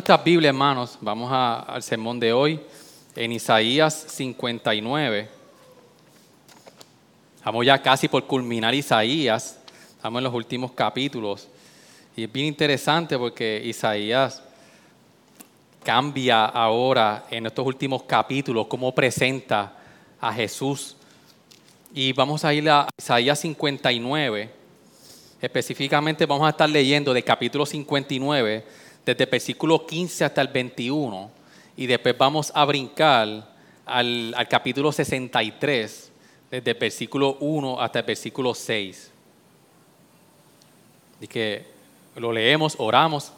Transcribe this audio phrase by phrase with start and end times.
[0.00, 0.96] Abrimos nuestra Biblia, hermanos.
[1.02, 2.58] Vamos al sermón de hoy
[3.14, 5.28] en Isaías 59.
[7.36, 9.58] Estamos ya casi por culminar Isaías.
[9.96, 11.48] Estamos en los últimos capítulos.
[12.16, 14.42] Y es bien interesante porque Isaías
[15.84, 19.76] cambia ahora en estos últimos capítulos cómo presenta
[20.18, 20.96] a Jesús.
[21.92, 24.50] Y vamos a ir a Isaías 59.
[25.42, 28.64] Específicamente vamos a estar leyendo de capítulo 59,
[29.10, 31.30] desde el versículo 15 hasta el 21,
[31.76, 33.48] y después vamos a brincar
[33.84, 36.12] al, capítulo 63,
[36.48, 39.10] desde el versículo 1 hasta el versículo 6.
[41.22, 41.66] Y que
[42.14, 43.32] lo leemos, oramos.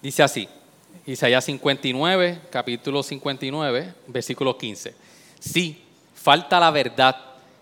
[0.00, 0.48] Dice así,
[1.04, 4.94] Isaías 59, capítulo 59, versículo 15.
[5.40, 5.82] Sí,
[6.14, 7.16] falta la verdad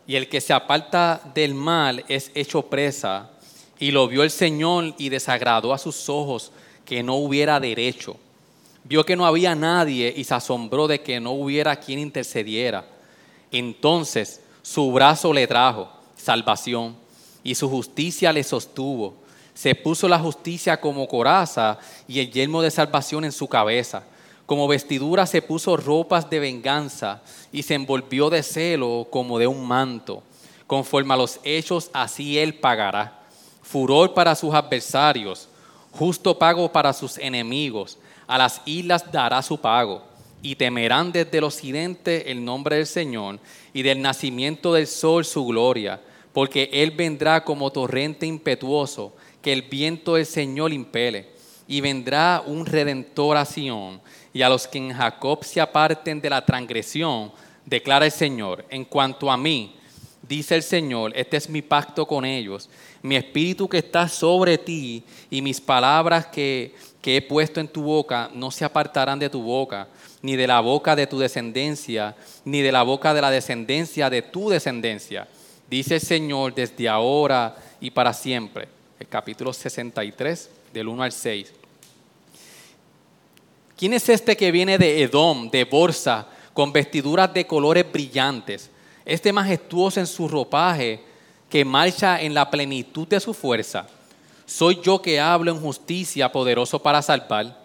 [0.06, 3.30] y el que se aparta del mal es hecho presa.
[3.78, 6.52] Y lo vio el Señor y desagradó a sus ojos
[6.84, 8.16] que no hubiera derecho.
[8.84, 12.86] Vio que no había nadie y se asombró de que no hubiera quien intercediera.
[13.52, 16.96] Entonces su brazo le trajo salvación
[17.42, 19.14] y su justicia le sostuvo.
[19.54, 24.04] Se puso la justicia como coraza y el yelmo de salvación en su cabeza.
[24.46, 27.20] Como vestidura se puso ropas de venganza
[27.52, 30.22] y se envolvió de celo como de un manto.
[30.66, 33.17] Conforme a los hechos, así él pagará.
[33.70, 35.47] Furor para sus adversarios,
[35.92, 37.98] justo pago para sus enemigos.
[38.27, 40.02] A las islas dará su pago
[40.41, 43.38] y temerán desde el occidente el nombre del Señor
[43.75, 46.00] y del nacimiento del sol su gloria,
[46.32, 51.28] porque Él vendrá como torrente impetuoso, que el viento del Señor impele,
[51.66, 54.00] y vendrá un redentor a Sión,
[54.32, 57.32] y a los que en Jacob se aparten de la transgresión,
[57.66, 59.75] declara el Señor, en cuanto a mí,
[60.22, 62.69] dice el Señor, este es mi pacto con ellos,
[63.03, 67.82] mi espíritu que está sobre ti y mis palabras que, que he puesto en tu
[67.82, 69.88] boca no se apartarán de tu boca,
[70.22, 74.22] ni de la boca de tu descendencia, ni de la boca de la descendencia de
[74.22, 75.28] tu descendencia,
[75.70, 78.69] dice el Señor desde ahora y para siempre.
[78.98, 81.53] El capítulo 63, del 1 al 6.
[83.76, 88.70] ¿Quién es este que viene de Edom, de Borsa, con vestiduras de colores brillantes?
[89.04, 91.00] Este majestuoso en su ropaje,
[91.48, 93.86] que marcha en la plenitud de su fuerza.
[94.47, 97.62] Soy yo que hablo en justicia, poderoso para salvar.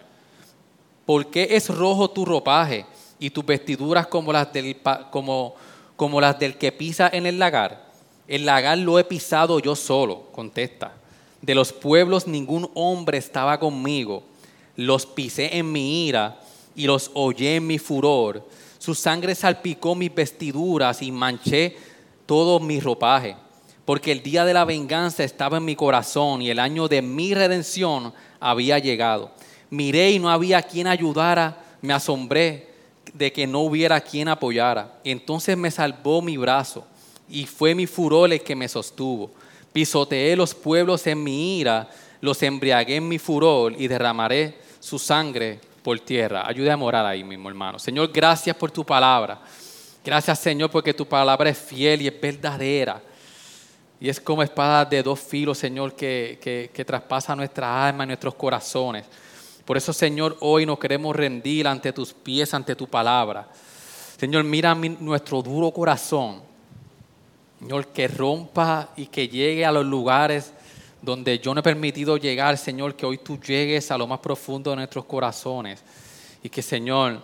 [1.06, 2.86] ¿Por qué es rojo tu ropaje
[3.18, 4.76] y tus vestiduras como las del,
[5.10, 5.54] como,
[5.96, 7.84] como las del que pisa en el lagar?
[8.26, 10.92] El lagar lo he pisado yo solo, contesta.
[11.42, 14.22] De los pueblos ningún hombre estaba conmigo.
[14.76, 16.40] Los pisé en mi ira
[16.74, 18.46] y los hollé en mi furor.
[18.78, 21.76] Su sangre salpicó mis vestiduras y manché
[22.26, 23.36] todo mi ropaje.
[23.84, 27.34] Porque el día de la venganza estaba en mi corazón y el año de mi
[27.34, 29.32] redención había llegado.
[29.70, 32.68] Miré y no había quien ayudara, me asombré
[33.12, 35.00] de que no hubiera quien apoyara.
[35.04, 36.86] Entonces me salvó mi brazo
[37.28, 39.30] y fue mi furor el que me sostuvo.
[39.72, 41.90] Pisoteé los pueblos en mi ira,
[42.20, 46.46] los embriagué en mi furor y derramaré su sangre por tierra.
[46.46, 47.78] Ayude a morar ahí mismo, hermano.
[47.78, 49.40] Señor, gracias por tu palabra.
[50.04, 53.02] Gracias, Señor, porque tu palabra es fiel y es verdadera.
[54.00, 56.38] Y es como espada de dos filos, Señor, que,
[56.72, 59.06] que, traspasa nuestra alma y nuestros corazones.
[59.64, 63.48] Por eso, Señor, hoy nos queremos rendir ante tus pies, ante tu palabra.
[64.18, 66.42] Señor, mira mi- nuestro duro corazón.
[67.58, 70.52] Señor, que rompa y que llegue a los lugares
[71.00, 74.70] donde yo no he permitido llegar, Señor, que hoy tú llegues a lo más profundo
[74.70, 75.82] de nuestros corazones
[76.42, 77.20] y que, Señor,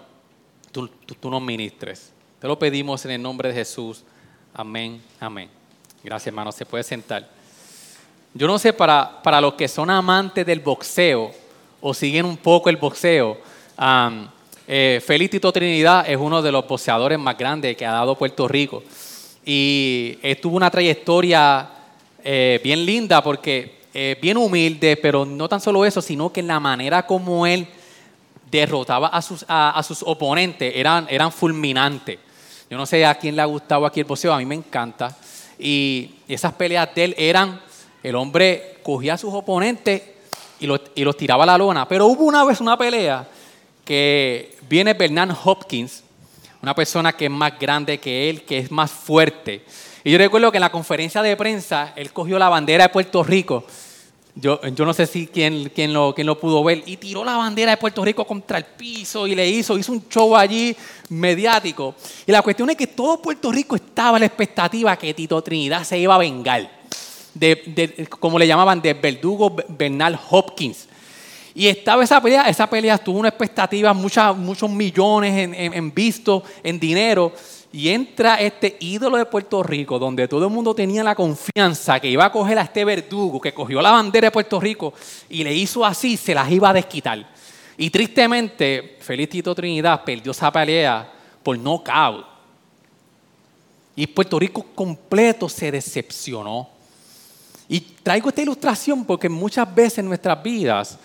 [0.70, 2.12] tú nos ministres.
[2.40, 4.02] Te lo pedimos en el nombre de Jesús.
[4.54, 5.59] Amén, amén.
[6.02, 6.50] Gracias, hermano.
[6.52, 7.28] Se puede sentar.
[8.32, 11.32] Yo no sé para, para los que son amantes del boxeo
[11.80, 13.38] o siguen un poco el boxeo,
[14.68, 18.46] eh, Félix Tito Trinidad es uno de los boxeadores más grandes que ha dado Puerto
[18.46, 18.82] Rico.
[19.44, 21.68] Y eh, tuvo una trayectoria
[22.22, 26.60] eh, bien linda porque eh, bien humilde, pero no tan solo eso, sino que la
[26.60, 27.66] manera como él
[28.50, 32.18] derrotaba a sus, a sus oponentes eran, eran fulminantes.
[32.70, 35.16] Yo no sé a quién le ha gustado aquí el boxeo, a mí me encanta.
[35.60, 37.60] Y esas peleas de él eran,
[38.02, 40.02] el hombre cogía a sus oponentes
[40.58, 41.86] y los, y los tiraba a la lona.
[41.86, 43.28] Pero hubo una vez una pelea
[43.84, 46.02] que viene Bernard Hopkins,
[46.62, 49.64] una persona que es más grande que él, que es más fuerte.
[50.04, 53.22] Y yo recuerdo que en la conferencia de prensa él cogió la bandera de Puerto
[53.22, 53.64] Rico.
[54.34, 56.82] Yo, yo no sé si quién, quién, lo, quién lo pudo ver.
[56.86, 60.08] Y tiró la bandera de Puerto Rico contra el piso y le hizo, hizo un
[60.08, 60.76] show allí
[61.08, 61.94] mediático.
[62.26, 65.84] Y la cuestión es que todo Puerto Rico estaba en la expectativa que Tito Trinidad
[65.84, 66.80] se iba a vengar.
[67.34, 70.88] De, como le llamaban, de verdugo Bernal Hopkins.
[71.54, 75.92] Y estaba esa pelea, esa pelea tuvo una expectativa, muchos millones en, en, en
[76.62, 77.32] en dinero.
[77.72, 82.10] Y entra este ídolo de Puerto Rico, donde todo el mundo tenía la confianza que
[82.10, 84.92] iba a coger a este verdugo que cogió la bandera de Puerto Rico
[85.28, 87.24] y le hizo así, se las iba a desquitar.
[87.76, 91.10] Y tristemente, Feliz Tito Trinidad perdió esa pelea
[91.42, 92.26] por nocaut.
[93.94, 96.68] Y Puerto Rico completo se decepcionó.
[97.68, 100.98] Y traigo esta ilustración porque muchas veces en nuestras vidas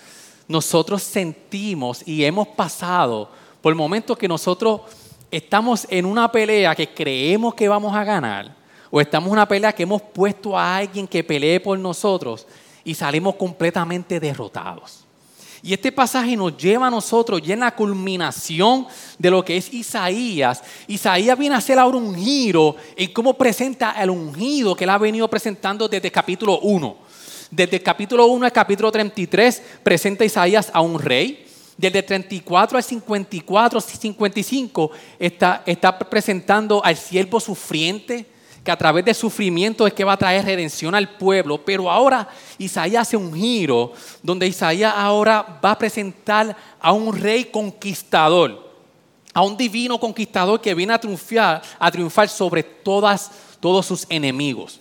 [0.47, 3.29] nosotros sentimos y hemos pasado
[3.61, 4.81] por momentos que nosotros
[5.31, 8.55] estamos en una pelea que creemos que vamos a ganar,
[8.91, 12.47] o estamos en una pelea que hemos puesto a alguien que pelee por nosotros
[12.83, 15.05] y salimos completamente derrotados.
[15.65, 18.85] Y este pasaje nos lleva a nosotros ya en la culminación
[19.17, 20.61] de lo que es Isaías.
[20.87, 24.99] Isaías viene a hacer ahora un giro en cómo presenta el ungido que él ha
[24.99, 26.97] venido presentando desde el capítulo 1.
[27.49, 31.44] Desde el capítulo 1 al capítulo 33 presenta Isaías a un rey,
[31.77, 38.25] desde 34 al 54, 55, está, está presentando al siervo sufriente,
[38.63, 41.63] que a través del sufrimiento es que va a traer redención al pueblo.
[41.63, 42.27] Pero ahora
[42.57, 43.93] Isaías hace un giro
[44.23, 48.71] donde Isaías ahora va a presentar a un rey conquistador,
[49.33, 53.29] a un divino conquistador que viene a triunfar, a triunfar sobre todas,
[53.59, 54.79] todos sus enemigos.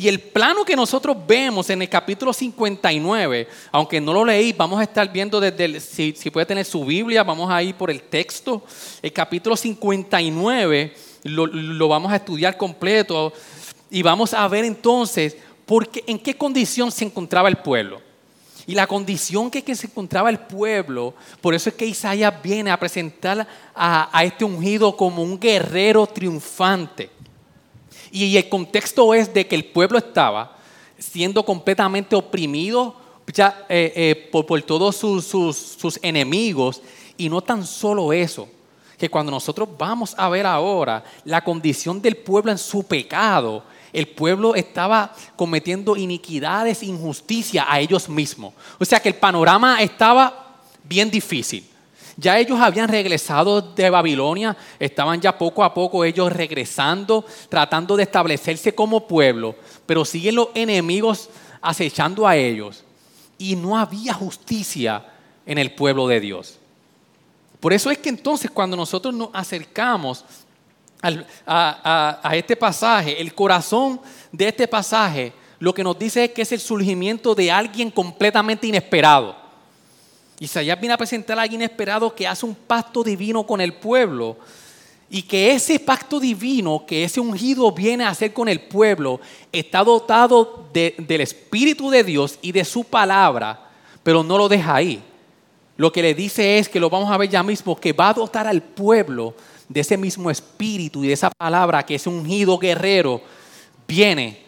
[0.00, 4.80] Y el plano que nosotros vemos en el capítulo 59, aunque no lo leí, vamos
[4.80, 8.00] a estar viendo desde, el, si, puede tener su Biblia, vamos a ir por el
[8.00, 8.64] texto.
[9.02, 10.94] El capítulo 59
[11.24, 13.34] lo, vamos a estudiar completo
[13.90, 15.36] y vamos a ver entonces
[15.66, 18.00] porque, en qué condición se encontraba el pueblo.
[18.66, 21.12] Y la condición que, que, se encontraba el pueblo,
[21.42, 26.06] por eso es que Isaías viene a presentar a, a este ungido como un guerrero
[26.06, 27.10] triunfante.
[28.10, 30.56] Y el contexto es de que el pueblo estaba
[30.98, 32.96] siendo completamente oprimido
[33.32, 36.82] ya, eh, eh, por, todos sus, sus enemigos.
[37.16, 38.48] Y no tan solo eso,
[38.98, 43.62] que cuando nosotros vamos a ver ahora la condición del pueblo en su pecado,
[43.92, 48.54] el pueblo estaba cometiendo iniquidades, injusticia a ellos mismos.
[48.78, 51.69] O sea que el panorama estaba bien difícil.
[52.20, 58.02] Ya ellos habían regresado de Babilonia, estaban ya poco a poco ellos regresando, tratando de
[58.02, 59.56] establecerse como pueblo,
[59.86, 61.30] pero siguen los enemigos
[61.62, 62.84] acechando a ellos.
[63.38, 65.02] Y no había justicia
[65.46, 66.58] en el pueblo de Dios.
[67.58, 70.26] Por eso es que entonces cuando nosotros nos acercamos
[71.46, 73.98] a, este pasaje, el corazón
[74.30, 78.66] de este pasaje lo que nos dice es que es el surgimiento de alguien completamente
[78.66, 79.39] inesperado.
[80.40, 84.38] Isaías viene a presentar a alguien inesperado que hace un pacto divino con el pueblo
[85.10, 89.20] y que ese pacto divino, que ese ungido viene a hacer con el pueblo,
[89.52, 93.68] está dotado del Espíritu de Dios y de su palabra,
[94.02, 95.02] pero no lo deja ahí.
[95.76, 98.14] Lo que le dice es que lo vamos a ver ya mismo, que va a
[98.14, 99.34] dotar al pueblo
[99.68, 103.20] de ese mismo espíritu y de esa palabra que ese ungido guerrero
[103.86, 104.40] viene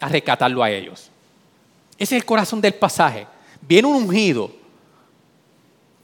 [0.00, 1.10] a rescatarlo a ellos.
[1.98, 3.26] Ese es el corazón del pasaje.
[3.60, 4.50] Viene un ungido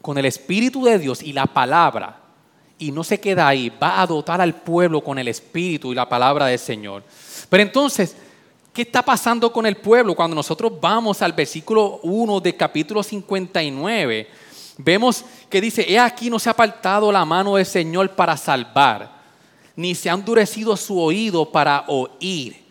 [0.03, 2.19] con el Espíritu de Dios y la palabra,
[2.77, 6.09] y no se queda ahí, va a dotar al pueblo con el Espíritu y la
[6.09, 7.03] palabra del Señor.
[7.49, 8.13] Pero entonces,
[8.73, 10.13] ¿qué está pasando con el pueblo?
[10.13, 14.27] Cuando nosotros vamos al versículo 1 del capítulo 59,
[14.79, 19.09] vemos que dice, he aquí no se ha apartado la mano del Señor para salvar,
[19.73, 22.61] ni se ha endurecido su oído para oír.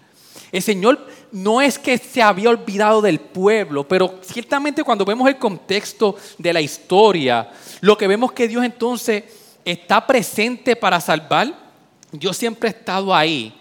[0.52, 5.38] El Señor no es que se había olvidado del pueblo, pero ciertamente cuando vemos el
[5.38, 9.24] contexto de la historia, lo que vemos que Dios entonces
[9.64, 11.52] está presente para salvar,
[12.12, 13.54] Dios siempre ha estado ahí,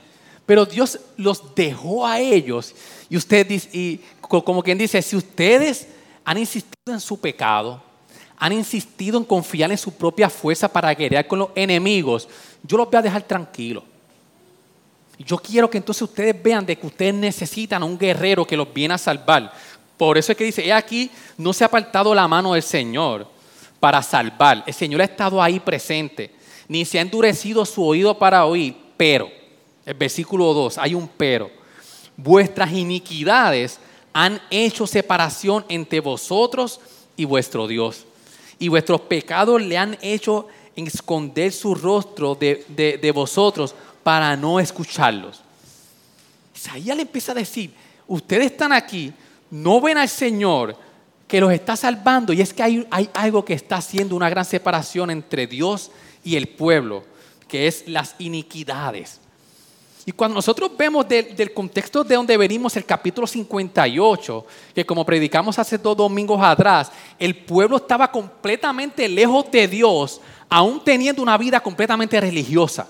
[0.45, 2.75] pero Dios los dejó a ellos.
[3.09, 5.87] Y usted dice, y como quien dice, si ustedes
[6.25, 7.81] han insistido en su pecado,
[8.37, 12.27] han insistido en confiar en su propia fuerza para guerrear con los enemigos,
[12.63, 13.83] yo los voy a dejar tranquilos.
[15.23, 18.73] Yo quiero que entonces ustedes vean de que ustedes necesitan a un guerrero que los
[18.73, 19.51] viene a salvar.
[19.97, 23.27] Por eso es que dice, he aquí, no se ha apartado la mano del Señor
[23.79, 24.63] para salvar.
[24.65, 26.31] El Señor ha estado ahí presente,
[26.67, 29.29] ni se ha endurecido su oído para oír, pero,
[29.85, 31.51] el versículo 2, hay un pero.
[32.17, 33.79] Vuestras iniquidades
[34.13, 36.79] han hecho separación entre vosotros
[37.15, 38.05] y vuestro Dios.
[38.59, 42.65] Y vuestros pecados le han hecho esconder su rostro de,
[43.01, 45.41] de vosotros para no escucharlos.
[46.55, 47.73] Isaías le empieza a decir,
[48.07, 49.13] ustedes están aquí,
[49.49, 50.75] no ven al Señor
[51.27, 54.45] que los está salvando y es que hay, hay algo que está haciendo una gran
[54.45, 55.91] separación entre Dios
[56.23, 57.03] y el pueblo,
[57.47, 59.21] que es las iniquidades.
[60.05, 65.59] Y cuando nosotros vemos del contexto de donde venimos el capítulo 58, que como predicamos
[65.59, 71.59] hace dos domingos atrás, el pueblo estaba completamente lejos de Dios, aún teniendo una vida
[71.59, 72.87] completamente religiosa.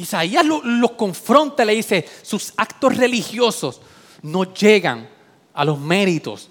[0.00, 3.80] Isaías los confronta, le dice, sus actos religiosos
[4.22, 5.08] no llegan
[5.52, 6.48] a los méritos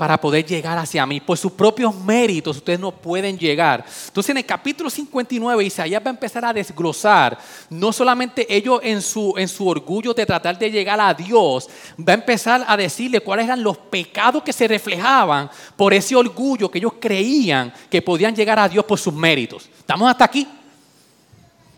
[0.00, 1.20] para poder llegar hacia mí.
[1.20, 3.84] Por sus propios méritos ustedes no pueden llegar.
[4.06, 7.36] Entonces en el capítulo 59 Isaías va a empezar a desglosar,
[7.68, 11.68] no solamente ellos en su, en su orgullo de tratar de llegar a Dios,
[11.98, 16.70] va a empezar a decirle cuáles eran los pecados que se reflejaban por ese orgullo
[16.70, 19.68] que ellos creían que podían llegar a Dios por sus méritos.
[19.80, 20.48] ¿Estamos hasta aquí?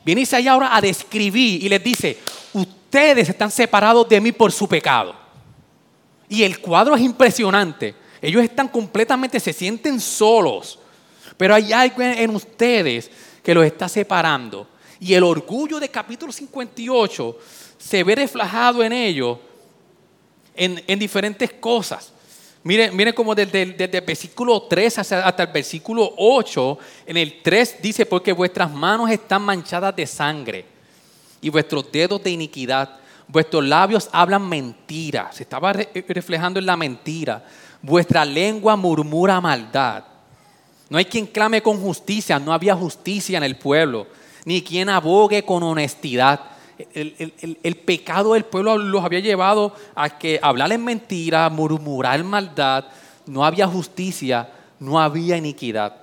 [0.04, 2.18] Viene Isaías ahora a describir y les dice,
[2.52, 5.14] ustedes están separados de mí por su pecado.
[6.28, 7.94] Y el cuadro es impresionante.
[8.20, 10.78] Ellos están completamente, se sienten solos.
[11.36, 13.10] Pero hay algo en ustedes
[13.42, 14.68] que los está separando.
[15.00, 17.38] Y el orgullo del capítulo 58
[17.76, 19.38] se ve reflejado en ellos
[20.54, 22.12] en, diferentes cosas.
[22.64, 28.32] Miren, como desde, el versículo 3 hasta, el versículo 8, en el 3 dice, porque
[28.32, 30.64] vuestras manos están manchadas de sangre
[31.40, 32.98] y vuestros dedos de iniquidad.
[33.26, 35.30] Vuestros labios hablan mentira.
[35.32, 37.44] Se estaba reflejando en la mentira.
[37.80, 40.04] Vuestra lengua murmura maldad.
[40.88, 44.06] No hay quien clame con justicia, no había justicia en el pueblo,
[44.44, 46.51] ni quien abogue con honestidad.
[46.94, 52.86] El, pecado del pueblo los había llevado a que hablar en mentira, murmurar maldad,
[53.26, 55.96] no había justicia, no había iniquidad.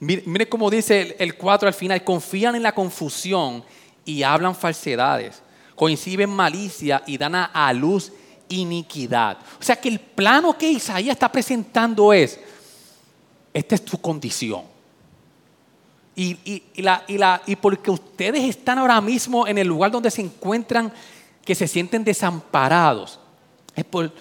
[0.00, 3.64] Mire, cómo dice el 4 al final, confían en la confusión
[4.04, 5.42] y hablan falsedades,
[5.74, 8.12] coinciden malicia y dan a luz
[8.48, 9.38] iniquidad.
[9.60, 12.38] O sea que el plano que Isaías está presentando es,
[13.52, 14.73] esta es tu condición.
[16.16, 20.92] Y, la, y, porque ustedes están ahora mismo en el lugar donde se encuentran,
[21.44, 23.18] que se sienten desamparados,
[23.74, 24.12] es, por,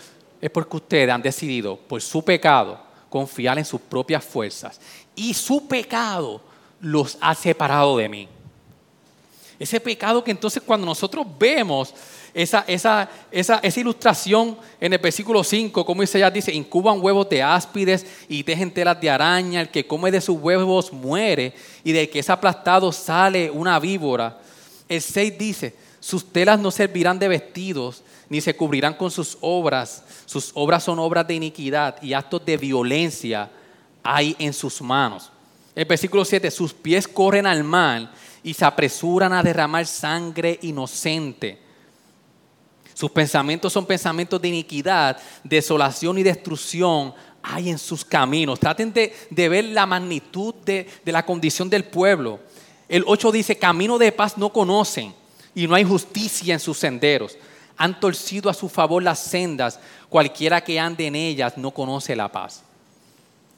[0.41, 4.79] es porque ustedes han decidido, por su pecado, confiar en sus propias fuerzas.
[5.15, 6.41] Y su pecado
[6.81, 8.27] los ha separado de mí.
[9.59, 11.93] Ese pecado que entonces cuando nosotros vemos
[12.33, 17.43] esa, esa, esa, esa ilustración en el versículo 5, como ya dice, incuban huevos de
[17.43, 22.09] áspides y tejen telas de araña, el que come de sus huevos muere y de
[22.09, 24.39] que es aplastado sale una víbora.
[24.89, 30.03] El 6 dice, sus telas no servirán de vestidos, ni se cubrirán con sus obras.
[30.25, 33.49] Sus obras son obras de iniquidad y actos de violencia
[34.03, 35.31] hay en sus manos.
[35.75, 38.11] El versículo 7, sus pies corren al mal
[38.43, 41.59] y se apresuran a derramar sangre inocente.
[42.93, 48.59] Sus pensamientos son pensamientos de iniquidad, desolación y destrucción hay en sus caminos.
[48.59, 49.13] Traten de,
[49.49, 52.39] ver la magnitud de, de, la condición del pueblo.
[52.87, 55.13] El 8 dice, camino de paz no conocen
[55.53, 57.37] y no hay justicia en sus senderos.
[57.75, 62.31] Han torcido a su favor las sendas, cualquiera que ande en ellas no conoce la
[62.31, 62.63] paz.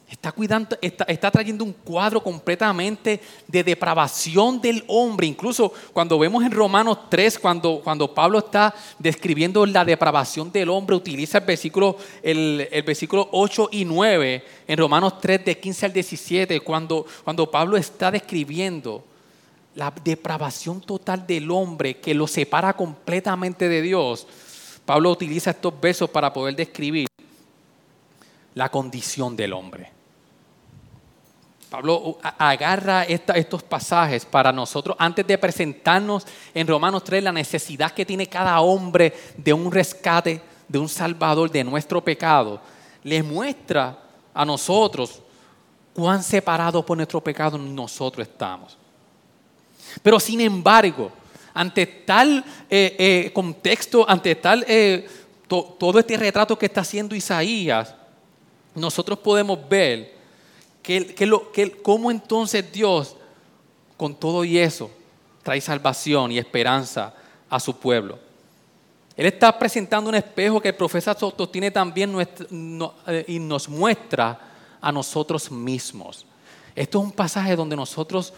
[0.07, 5.25] Está, cuidando, está, trayendo un cuadro completamente de depravación del hombre.
[5.25, 10.95] Incluso cuando vemos en Romanos 3, cuando, cuando Pablo está describiendo la depravación del hombre,
[10.95, 16.59] utiliza el versículo, el, versículo 8 y 9 en Romanos 3, de 15 al 17,
[16.62, 19.03] cuando, cuando Pablo está describiendo
[19.74, 24.27] la depravación total del hombre que lo separa completamente de Dios.
[24.85, 27.07] Pablo utiliza estos versos para poder describir
[28.53, 29.95] la condición del hombre.
[31.75, 38.05] Pablo agarra estos pasajes para nosotros, antes de presentarnos en Romanos 3 la necesidad que
[38.05, 42.62] tiene cada hombre de un rescate, de un salvador de nuestro pecado,
[43.03, 44.00] le muestra
[44.34, 45.22] a nosotros
[45.94, 48.77] cuán separados por nuestro pecado nosotros estamos.
[50.01, 51.12] Pero sin embargo,
[51.53, 55.05] ante tal eh, eh, contexto, ante tal eh,
[55.46, 57.94] todo este retrato que está haciendo Isaías,
[58.74, 60.14] nosotros podemos ver
[60.86, 63.15] que, cómo entonces Dios,
[63.98, 64.92] con todo y eso,
[65.42, 67.13] trae salvación y esperanza
[67.50, 68.20] a su pueblo.
[69.18, 71.15] Él está presentando un espejo que el profeta
[71.51, 74.39] tiene también eh, y nos muestra
[74.80, 76.25] a nosotros mismos.
[76.75, 78.34] Esto es un pasaje donde nosotros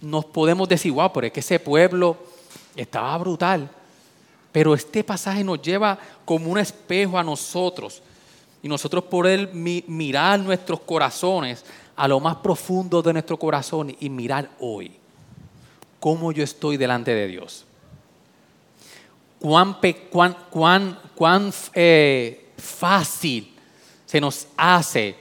[0.00, 2.16] nos podemos decir, wow, pero es que ese pueblo
[2.76, 3.68] estaba brutal.
[4.52, 8.02] Pero este pasaje nos lleva como un espejo a nosotros
[8.62, 11.64] y nosotros poder mirar nuestros corazones
[11.98, 14.92] a lo más profundo de nuestro corazón y mirar hoy
[15.98, 17.64] cómo yo estoy delante de Dios.
[19.40, 19.76] Cuán,
[20.10, 23.52] cuán, cuán, cuán eh, fácil
[24.06, 25.16] se nos hace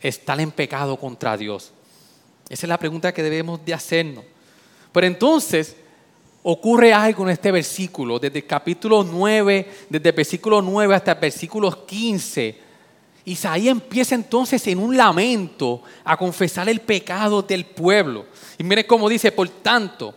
[0.00, 1.72] estar en pecado contra Dios.
[2.48, 4.24] Esa es la pregunta que debemos de hacernos.
[4.92, 5.76] Pero entonces
[6.42, 11.20] ocurre algo en este versículo, desde el capítulo 9, desde el versículo 9 hasta el
[11.20, 12.61] versículo 15.
[13.24, 18.26] Isaías empieza entonces en un lamento a confesar el pecado del pueblo.
[18.58, 20.14] Y mire cómo dice, por tanto,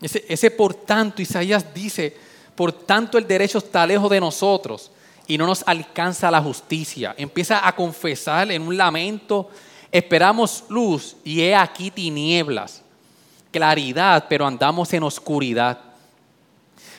[0.00, 2.16] ese, ese por tanto, Isaías dice,
[2.54, 4.90] por tanto el derecho está lejos de nosotros
[5.26, 7.14] y no nos alcanza la justicia.
[7.18, 9.50] Empieza a confesar en un lamento
[9.92, 12.82] Esperamos luz y he aquí tinieblas,
[13.50, 15.80] claridad, pero andamos en oscuridad.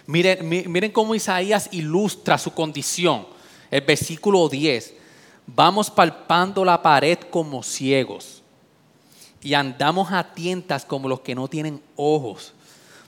[0.07, 3.25] Miren, miren cómo Isaías ilustra su condición.
[3.69, 4.95] El versículo 10.
[5.55, 8.41] Vamos palpando la pared como ciegos
[9.41, 12.53] y andamos a tientas como los que no tienen ojos.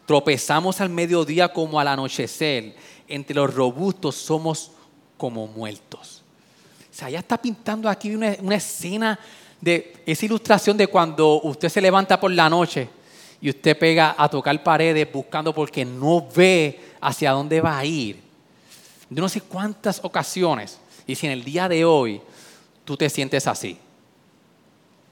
[0.06, 2.76] Tropezamos al mediodía como al anochecer.
[3.08, 4.72] Entre los robustos somos
[5.18, 6.22] como muertos.
[6.92, 9.18] Isaías está pintando aquí una, escena
[9.62, 12.90] de esa ilustración de cuando usted se levanta por la noche
[13.40, 18.22] y usted pega a tocar paredes buscando porque no ve hacia dónde va a ir.
[19.10, 22.22] Yo no sé cuántas ocasiones, y si en el día de hoy
[22.86, 23.78] tú te sientes así,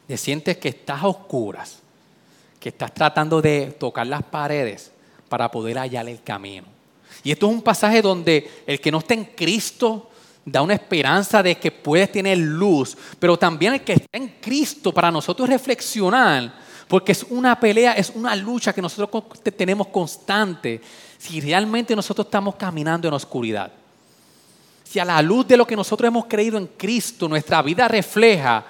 [0.07, 1.79] te sientes que estás a oscuras,
[2.59, 4.91] que estás tratando de tocar las paredes
[5.29, 6.67] para poder hallar el camino.
[7.23, 10.09] Y esto es un pasaje donde el que no está en Cristo
[10.43, 14.91] da una esperanza de que puedes tener luz, pero también el que está en Cristo
[14.91, 16.53] para nosotros reflexionar,
[16.87, 19.23] porque es una pelea, es una lucha que nosotros
[19.55, 20.81] tenemos constante,
[21.17, 23.71] si realmente nosotros estamos caminando en oscuridad.
[24.91, 28.65] Si a la luz de lo que nosotros hemos creído en Cristo, nuestra vida refleja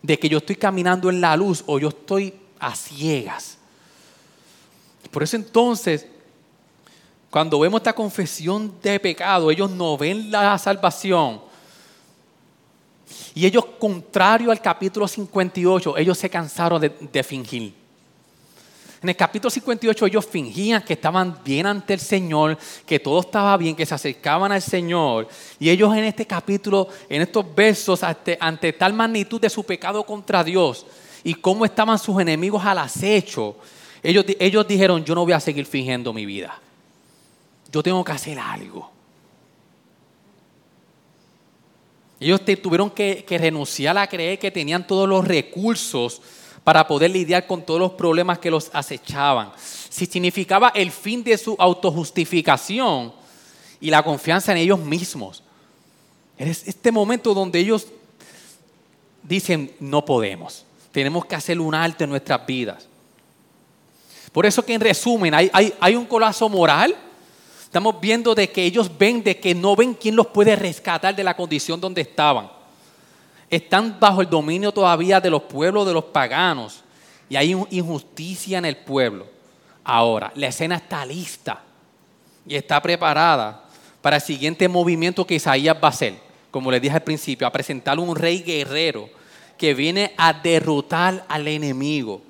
[0.00, 3.58] de que yo estoy caminando en la luz o yo estoy a ciegas.
[5.10, 6.06] Por eso entonces
[7.28, 11.42] cuando vemos esta confesión de pecado, ellos no ven la salvación.
[13.34, 17.74] Y ellos, contrario al capítulo 58, ellos se cansaron de, fingir.
[19.02, 23.56] En el capítulo 58 ellos fingían que estaban bien ante el Señor, que todo estaba
[23.56, 25.28] bien, que se acercaban al Señor.
[25.58, 30.44] Y ellos en este capítulo, en estos versos, ante, tal magnitud de su pecado contra
[30.44, 30.84] Dios
[31.24, 33.56] y cómo estaban sus enemigos al acecho,
[34.02, 36.60] ellos, ellos dijeron, yo no voy a seguir fingiendo mi vida
[37.70, 38.90] yo tengo que hacer algo.
[42.18, 46.20] Ellos tuvieron que, renunciar a creer que tenían todos los recursos
[46.70, 49.50] para poder lidiar con todos los problemas que los acechaban.
[49.58, 53.12] Si significaba el fin de su autojustificación
[53.80, 55.42] y la confianza en ellos mismos.
[56.38, 57.88] Es este momento donde ellos
[59.24, 62.86] dicen, no podemos, tenemos que hacer un alto en nuestras vidas.
[64.30, 66.96] Por eso que en resumen hay, hay un colapso moral,
[67.64, 71.24] Estamos viendo de que ellos ven de que no ven quién los puede rescatar de
[71.24, 72.59] la condición donde estaban.
[73.50, 76.84] Están bajo el dominio todavía de los pueblos, de los paganos.
[77.28, 79.26] Y hay injusticia en el pueblo.
[79.82, 81.62] Ahora, la escena está lista
[82.46, 83.64] y está preparada
[84.00, 86.14] para el siguiente movimiento que Isaías va a hacer.
[86.50, 89.08] Como les dije al principio, a presentar un rey guerrero
[89.58, 92.22] que viene a derrotar al enemigo.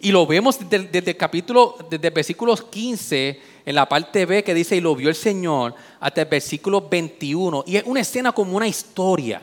[0.00, 4.54] Y lo vemos desde, el capítulo, desde el versículo 15 en la parte B que
[4.54, 7.64] dice, y lo vio el Señor, hasta el versículo 21.
[7.66, 9.42] Y es una escena como una historia.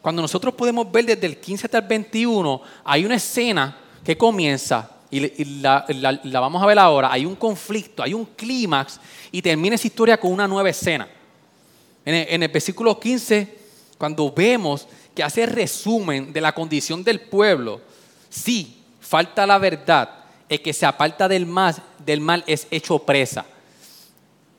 [0.00, 4.90] Cuando nosotros podemos ver desde el 15 hasta el 21, hay una escena que comienza,
[5.10, 5.86] y, la,
[6.40, 9.00] vamos a ver ahora, hay un conflicto, hay un clímax,
[9.32, 11.08] y termina esa historia con una nueva escena.
[12.04, 13.58] En el, en el versículo 15,
[13.96, 17.80] cuando vemos que hace resumen de la condición del pueblo,
[18.28, 20.23] sí, falta la verdad,
[20.54, 23.44] el que se aparta del mal, del mal es hecho presa.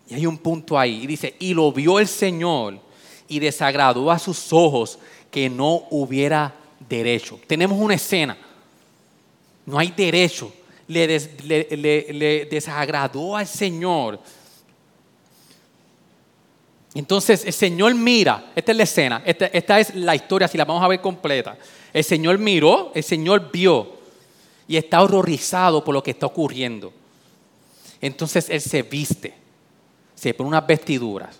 [0.07, 2.79] Y hay un punto ahí, y dice, y lo vio el Señor
[3.27, 4.99] y desagradó a sus ojos
[5.31, 6.53] que no hubiera
[6.87, 7.39] derecho.
[7.47, 8.37] Tenemos una escena,
[9.65, 10.53] no hay derecho.
[10.87, 14.19] Le, desagradó al Señor.
[16.93, 20.65] Entonces el Señor mira, esta es la escena, esta, esta es la historia, si la
[20.65, 21.57] vamos a ver completa.
[21.91, 23.95] El Señor miró, el Señor vio
[24.67, 26.91] y está horrorizado por lo que está ocurriendo.
[28.01, 29.33] Entonces él se viste,
[30.15, 31.37] se pone unas vestiduras.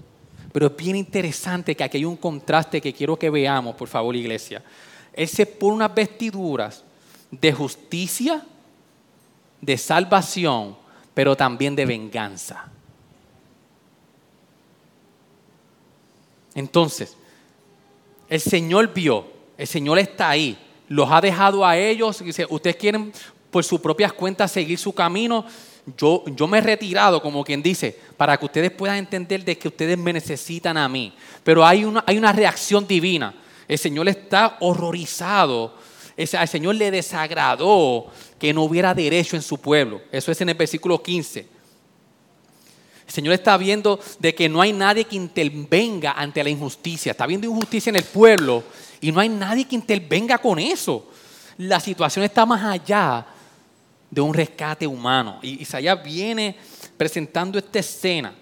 [0.51, 4.15] Pero es bien interesante que aquí hay un contraste que quiero que veamos, por favor,
[4.15, 4.63] iglesia.
[5.11, 6.83] Él se pone unas vestiduras
[7.29, 8.45] de justicia,
[9.59, 10.77] de salvación,
[11.13, 12.71] pero también de venganza.
[16.53, 17.17] Entonces,
[18.29, 20.57] el Señor vio, el Señor está ahí,
[20.88, 23.12] los ha dejado a ellos, dice, ustedes quieren
[23.52, 25.45] por sus propias cuentas seguir su camino,
[25.98, 29.67] yo, yo me he retirado, como quien dice, para que ustedes puedan entender de que
[29.67, 31.13] ustedes me necesitan a mí.
[31.43, 33.34] Pero hay una, hay una reacción divina.
[33.67, 35.76] El Señor está horrorizado.
[36.38, 38.08] Al Señor le desagradó
[38.39, 40.02] que no hubiera derecho en su pueblo.
[40.12, 41.48] Eso es en el versículo 15.
[43.08, 47.12] El Señor está viendo de que no hay nadie que intervenga ante la injusticia.
[47.12, 48.63] Está viendo injusticia en el pueblo
[49.01, 51.08] y no hay nadie que intervenga con eso.
[51.58, 53.25] La situación está más allá
[54.10, 55.39] de un rescate humano.
[55.41, 56.55] Y Isaías viene
[56.97, 58.34] presentando esta escena.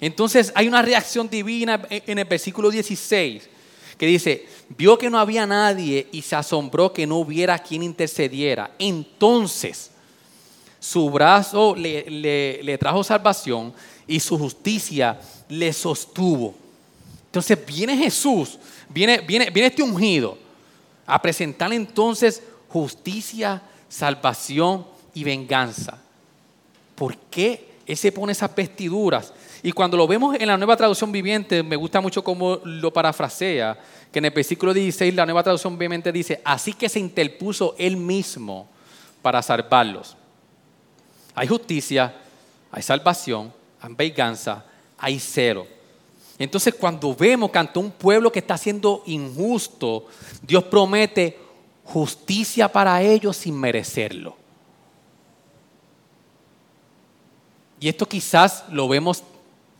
[0.00, 3.48] Entonces hay una reacción divina en el versículo 16
[3.96, 8.72] que dice, vio que no había nadie y se asombró que no hubiera quien intercediera.
[8.78, 9.90] Entonces
[10.84, 13.72] su brazo le, trajo salvación
[14.06, 16.54] y su justicia le sostuvo.
[17.26, 18.58] Entonces viene Jesús,
[18.94, 20.38] viene, viene, viene este ungido
[21.04, 25.98] a presentar entonces justicia, salvación y venganza.
[26.94, 29.32] ¿Por qué Él se pone esas vestiduras?
[29.62, 33.78] Y cuando lo vemos en la nueva traducción viviente, me gusta mucho cómo lo parafrasea,
[34.12, 37.96] que en el versículo 16 la nueva traducción viviente dice, así que se interpuso Él
[37.96, 38.68] mismo
[39.22, 40.16] para salvarlos.
[41.34, 42.14] Hay justicia,
[42.70, 44.64] hay salvación, hay venganza,
[44.98, 45.66] hay cero.
[46.38, 50.06] Entonces cuando vemos que ante un pueblo que está siendo injusto,
[50.42, 51.38] Dios promete
[51.84, 54.36] justicia para ellos sin merecerlo.
[57.78, 59.22] Y esto quizás lo vemos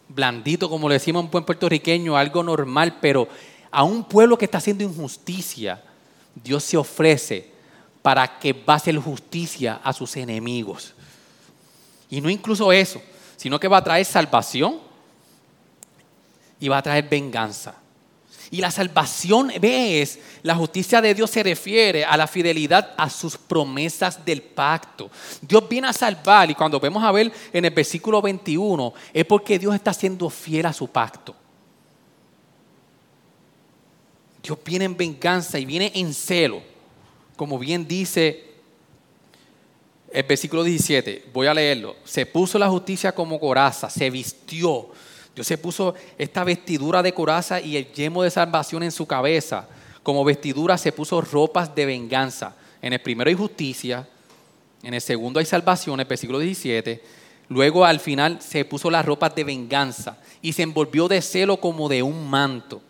[0.09, 3.29] blandito, como le decimos en buen puertorriqueño, algo normal, pero
[3.71, 5.83] a un pueblo que está haciendo injusticia,
[6.35, 7.51] Dios se ofrece
[8.03, 10.93] para que va a hacer justicia a sus enemigos.
[12.11, 13.01] Y no incluso eso,
[13.37, 14.79] sino que va a traer salvación
[16.61, 17.75] y va a traer venganza.
[18.51, 23.37] Y la salvación, ves, la justicia de Dios se refiere a la fidelidad a sus
[23.37, 25.11] promesas del pacto.
[25.41, 29.59] Dios viene a salvar y cuando vemos a ver en el versículo 21 es porque
[29.59, 31.35] Dios está siendo fiel a su pacto.
[34.43, 36.63] Dios viene en venganza y viene en celo.
[37.35, 38.45] Como bien dice
[40.13, 41.97] el versículo 17, voy a leerlo.
[42.05, 44.91] Se puso la justicia como coraza, se vistió
[45.35, 49.67] Dios se puso esta vestidura de coraza y el yemo de salvación en su cabeza.
[50.03, 52.55] Como vestidura se puso ropas de venganza.
[52.81, 54.07] En el primero hay justicia,
[54.83, 57.03] en el segundo hay salvación, en el versículo 17.
[57.49, 61.89] Luego al final se puso las ropas de venganza y se envolvió de celo como
[61.89, 62.81] de un manto.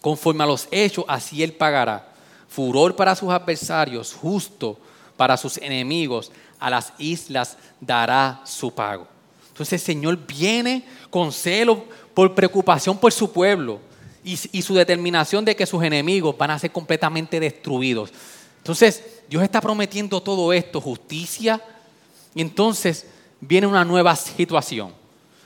[0.00, 2.08] Conforme a los hechos, así él pagará.
[2.48, 4.78] Furor para sus adversarios, justo
[5.16, 6.32] para sus enemigos.
[6.58, 9.11] A las islas dará su pago.
[9.52, 11.84] Entonces el Señor viene con celo
[12.14, 13.80] por preocupación por su pueblo
[14.24, 18.10] y, su determinación de que sus enemigos van a ser completamente destruidos.
[18.58, 21.60] Entonces Dios está prometiendo todo esto, justicia,
[22.34, 23.06] y entonces
[23.40, 24.94] viene una nueva situación.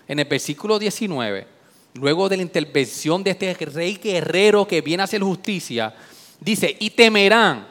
[0.06, 1.48] En el versículo 19,
[1.94, 5.92] luego de la intervención de este rey guerrero que viene a hacer justicia,
[6.40, 7.66] dice, y temerán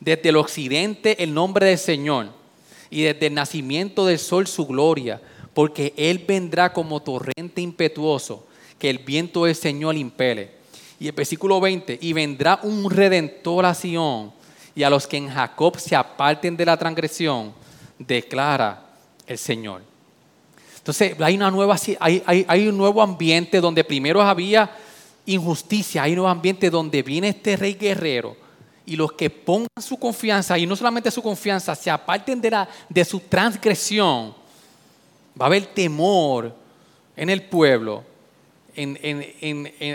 [0.00, 2.30] desde el occidente el nombre del Señor
[2.90, 5.20] y desde el nacimiento del sol su gloria
[5.54, 8.46] porque Él vendrá como torrente impetuoso,
[8.78, 10.62] que el viento del Señor impele.
[10.98, 14.32] Y el versículo 20, y vendrá un redentor a Sion,
[14.74, 17.52] y a los que en Jacob se aparten de la transgresión,
[17.98, 18.86] declara
[19.26, 19.82] el Señor.
[20.78, 24.70] Entonces hay, una nueva, hay, un nuevo ambiente donde primero había
[25.26, 28.36] injusticia, hay un nuevo ambiente donde viene este rey guerrero
[28.84, 32.40] y los que pongan su confianza, y no solamente su confianza, se aparten
[32.88, 34.34] de su transgresión,
[35.40, 36.54] Va a haber temor
[37.16, 38.04] en el pueblo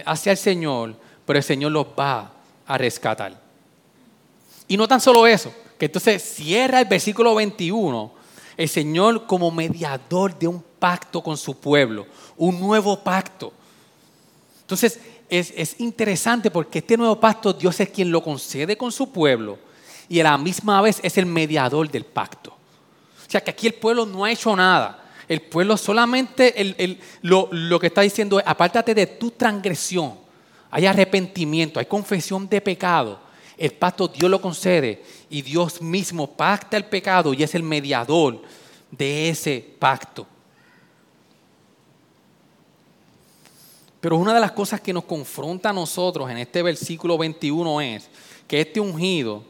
[0.06, 0.95] hacia el Señor,
[1.26, 2.32] pero el Señor los va
[2.65, 3.39] a rescatar.
[4.67, 8.12] Y no tan solo eso, que entonces cierra el versículo 21,
[8.58, 13.54] el Señor como mediador de un pacto con su pueblo, un nuevo pacto.
[14.62, 19.12] Entonces es, es interesante porque este nuevo pacto Dios es quien lo concede con su
[19.12, 19.58] pueblo
[20.10, 22.52] y a la misma vez es el mediador del pacto.
[22.52, 25.07] O sea que aquí el pueblo no ha hecho nada.
[25.28, 30.16] El pueblo solamente lo, lo que está diciendo es, apártate de tu transgresión.
[30.72, 33.20] Hay arrepentimiento, hay confesión de pecado.
[33.58, 38.42] El pacto Dios lo concede y Dios mismo pacta el pecado y es el mediador
[38.92, 40.28] de ese pacto.
[44.00, 48.10] Pero una de las cosas que nos confronta a nosotros en este versículo 21 es
[48.48, 49.44] que este ungido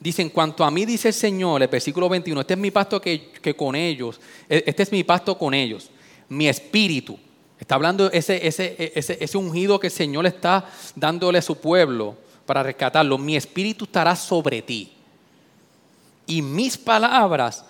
[0.00, 3.00] Dice, en cuanto a mí, dice el Señor, el versículo 21, este es mi pacto
[3.02, 5.90] que, con ellos, e, este es mi pacto con ellos,
[6.30, 7.18] mi espíritu.
[7.58, 10.64] Está hablando ese, ese, ese ungido que el Señor está
[10.96, 13.18] dándole a su pueblo para rescatarlo.
[13.18, 14.90] Mi espíritu estará sobre ti.
[16.26, 17.66] Y mis palabras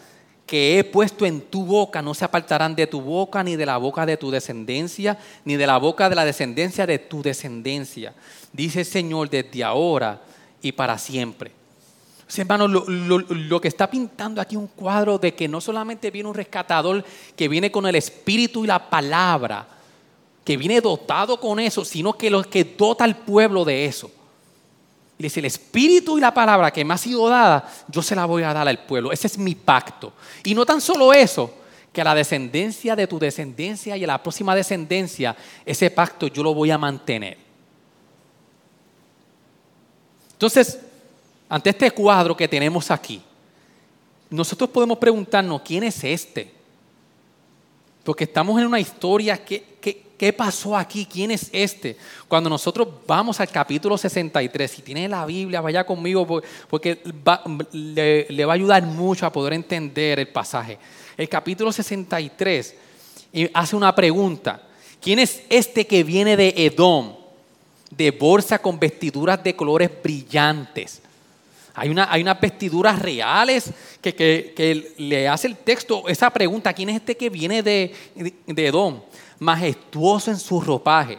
[0.46, 3.76] que he puesto en tu boca no se apartarán de tu boca, ni de la
[3.76, 8.14] boca de tu descendencia, ni de la boca de la descendencia de tu descendencia.
[8.52, 10.20] Dice el Señor desde ahora
[10.62, 11.59] y para siempre.
[12.38, 16.34] Hermano, lo, lo, que está pintando aquí un cuadro de que no solamente viene un
[16.34, 19.66] rescatador que viene con el espíritu y la palabra,
[20.44, 24.10] que viene dotado con eso, sino que lo que dota al pueblo de eso.
[25.18, 28.24] Y dice, el espíritu y la palabra que me ha sido dada, yo se la
[28.24, 29.12] voy a dar al pueblo.
[29.12, 30.12] Ese es mi pacto.
[30.44, 31.52] Y no tan solo eso,
[31.92, 36.42] que a la descendencia de tu descendencia y a la próxima descendencia, ese pacto yo
[36.42, 37.36] lo voy a mantener.
[40.32, 40.78] Entonces,
[41.50, 43.20] ante este cuadro que tenemos aquí,
[44.30, 46.54] nosotros podemos preguntarnos, ¿quién es este?
[48.04, 49.68] Porque estamos en una historia que,
[50.20, 51.06] ¿Qué pasó aquí?
[51.10, 51.96] ¿Quién es este?
[52.28, 57.00] Cuando nosotros vamos al capítulo 63, si tiene la Biblia, vaya conmigo porque
[57.72, 60.78] le, va a ayudar mucho a poder entender el pasaje.
[61.16, 62.74] El capítulo 63
[63.54, 64.62] hace una pregunta.
[65.00, 67.14] ¿Quién es este que viene de Edom?
[67.90, 71.00] De bolsa con vestiduras de colores brillantes.
[71.80, 76.74] Hay, una, hay unas vestiduras reales que, le hace el texto esa pregunta.
[76.74, 77.94] ¿Quién es este que viene de,
[78.46, 79.00] de Edom?
[79.40, 81.18] majestuoso en su ropaje,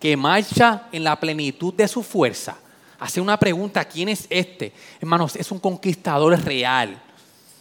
[0.00, 2.58] que marcha en la plenitud de su fuerza.
[2.98, 4.72] Hace una pregunta, ¿quién es este?
[5.00, 7.00] Hermanos, es un conquistador real,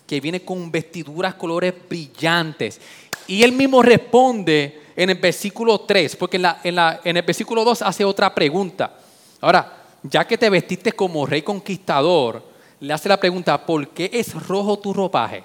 [0.08, 2.82] que viene con vestiduras colores brillantes.
[3.28, 7.24] Y él mismo responde en el versículo 3, porque en, la, en, la, en el
[7.24, 8.98] versículo 2 hace otra pregunta.
[9.40, 12.44] Ahora, ya que te vestiste como rey conquistador,
[12.80, 15.44] le hace la pregunta, ¿por qué es rojo tu ropaje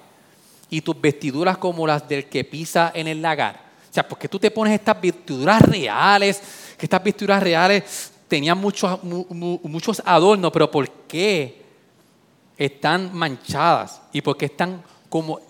[0.71, 3.65] y tus vestiduras como las del que pisa en el lagar?
[3.91, 6.43] O sea, porque tú te pones estas vestiduras reales,
[6.77, 11.63] que estas vestiduras reales tenían muchos, muchos adornos, pero ¿por qué
[12.57, 14.01] están manchadas?
[14.13, 15.41] ¿Y por qué están como,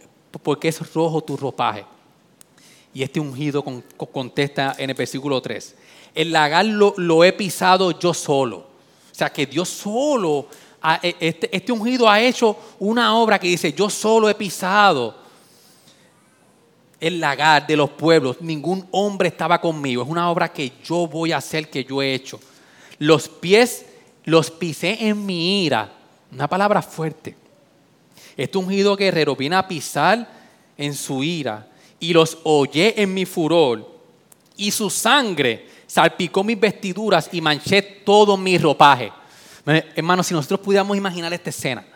[0.43, 1.85] porque es rojo tu ropaje?
[2.93, 3.65] Y este ungido
[4.13, 5.75] contesta en el versículo 3.
[6.15, 8.74] El lagar lo, he pisado yo solo.
[9.15, 10.49] Sea, que Dios solo,
[11.01, 15.15] e, este, este ungido ha hecho una obra que dice, yo solo he pisado
[16.99, 20.03] el lagar de los pueblos, ningún hombre estaba conmigo.
[20.03, 22.41] Es una obra que yo voy a hacer, que yo he hecho.
[22.99, 23.87] Los pies
[24.25, 25.93] los pisé en mi ira.
[26.33, 27.37] Una palabra fuerte.
[28.37, 30.29] Este ungido guerrero viene a pisar
[30.77, 31.69] en su ira
[32.01, 33.89] y los hollé en mi furor.
[34.57, 39.13] Y su sangre salpicó mis vestiduras y manché todo mi ropaje.
[39.95, 41.87] Hermanos, si nosotros pudiéramos imaginar esta escena,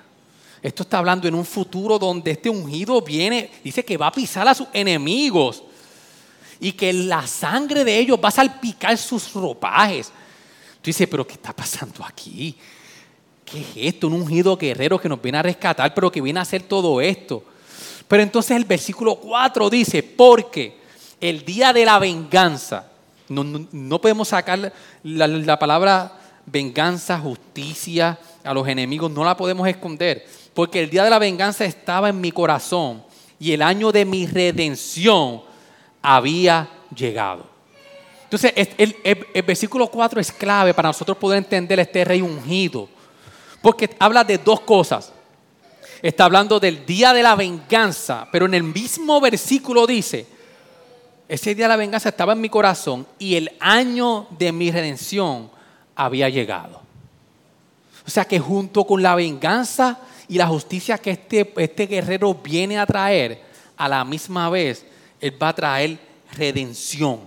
[0.63, 4.47] esto está hablando en un futuro donde este ungido viene, dice que va a pisar
[4.47, 5.65] a sus enemigos
[6.61, 10.13] y que la sangre de ellos va a salpicar sus ropajes.
[10.81, 12.57] Tú dices, pero ¿qué está pasando aquí?
[13.45, 14.07] ¿Qué es esto?
[14.07, 17.43] Un ungido guerrero que nos viene a rescatar, pero que viene a hacer todo esto.
[18.07, 20.79] Pero entonces el versículo 4 dice, porque
[21.21, 22.93] el día de la venganza,
[23.29, 26.13] no, podemos sacar la palabra
[26.47, 30.25] venganza, justicia a los enemigos, no la podemos esconder
[30.59, 33.05] porque el día de la venganza estaba en mi corazón
[33.39, 35.41] y el año de mi redención
[36.03, 37.47] había llegado.
[38.25, 42.89] Entonces, el, versículo 4 es clave para nosotros poder entender este rey ungido,
[43.63, 45.13] porque habla de dos cosas.
[46.03, 50.27] Está hablando del día de la venganza, pero en el mismo versículo dice,
[51.29, 55.51] ese día de la venganza estaba en mi corazón y el año de mi redención
[55.95, 56.81] había llegado.
[58.07, 62.79] O sea que junto con la venganza y la justicia que este, este guerrero viene
[62.79, 63.43] a traer,
[63.77, 64.87] a la misma vez,
[65.21, 65.99] Él va a traer
[66.33, 67.21] redención.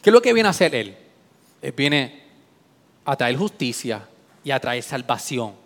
[0.00, 0.96] ¿Qué es lo que viene a hacer Él?
[1.60, 2.22] Él viene
[3.04, 4.08] a traer justicia
[4.42, 5.65] y a traer salvación.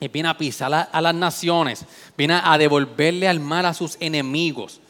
[0.00, 1.84] Él viene a pisar a, las naciones,
[2.16, 4.80] viene a devolverle al mal a sus enemigos.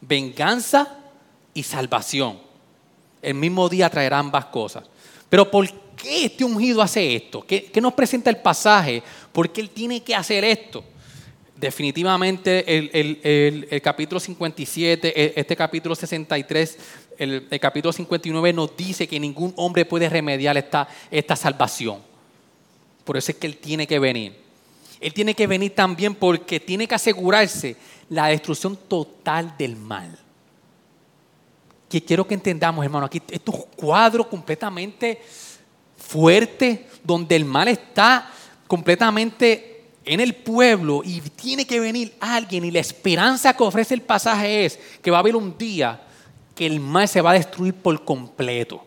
[0.00, 0.98] Venganza
[1.54, 2.38] y salvación.
[3.22, 4.84] El mismo día traerá ambas cosas.
[5.28, 7.44] Pero ¿por qué este ungido hace esto?
[7.46, 9.02] ¿Qué, nos presenta el pasaje?
[9.32, 10.82] ¿Por qué él tiene que hacer esto?
[11.54, 16.78] Definitivamente el, capítulo 57, este capítulo 63,
[17.18, 22.09] el, capítulo 59 nos dice que ningún hombre puede remediar esta salvación.
[23.10, 24.36] Por eso es que él tiene que venir.
[25.00, 27.74] Él tiene que venir también porque tiene que asegurarse
[28.08, 30.16] la destrucción total del mal
[31.88, 35.20] que quiero que entendamos, hermano, aquí esto es un cuadro completamente
[35.96, 38.30] fuerte, donde el mal está
[38.68, 44.02] completamente en el pueblo y tiene que venir alguien y la esperanza que ofrece el
[44.02, 46.00] pasaje es que va a haber un día
[46.54, 48.86] que el mal se va a destruir por completo.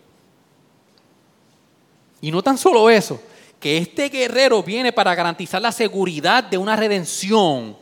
[2.22, 3.22] Y no tan solo eso,
[3.64, 7.78] que este guerrero viene para garantizar la seguridad de una redención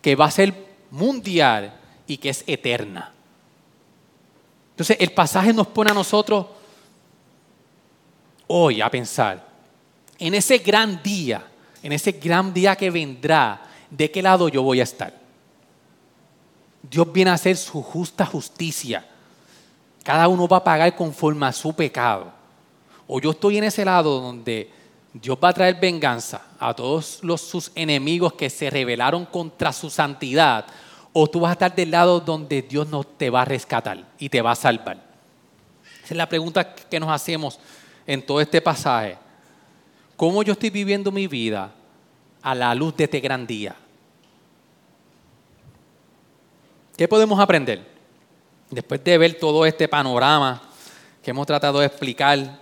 [0.00, 0.54] que va a ser
[0.90, 3.12] mundial y que es eterna.
[4.70, 6.46] Entonces el pasaje nos pone a nosotros
[8.46, 9.46] hoy a pensar
[10.18, 11.46] en ese gran día,
[11.82, 15.12] en ese gran día que vendrá, ¿de qué lado yo voy a estar?
[16.80, 19.06] Dios viene a hacer su justa justicia.
[20.02, 22.32] Cada uno va a pagar conforme a su pecado.
[23.06, 24.79] O yo estoy en ese lado donde
[25.12, 29.90] Dios va a traer venganza a todos los, sus enemigos que se rebelaron contra su
[29.90, 30.66] santidad.
[31.12, 34.28] O tú vas a estar del lado donde Dios no te va a rescatar y
[34.28, 34.98] te va a salvar.
[36.04, 37.58] Esa es la pregunta que nos hacemos
[38.06, 39.18] en todo este pasaje.
[40.16, 41.72] ¿Cómo yo estoy viviendo mi vida
[42.42, 43.74] a la luz de este gran día?
[46.96, 47.84] ¿Qué podemos aprender?
[48.70, 50.62] Después de ver todo este panorama
[51.22, 52.60] que hemos tratado de explicar,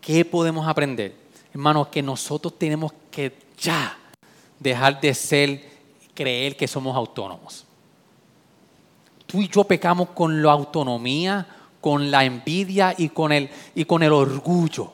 [0.00, 1.25] ¿qué podemos aprender?
[1.56, 3.96] Hermanos, que nosotros tenemos que ya
[4.60, 5.66] dejar de ser,
[6.12, 7.64] creer que somos autónomos.
[9.24, 11.46] Tú y yo pecamos con la autonomía,
[11.80, 14.92] con la envidia y con el, y con el orgullo.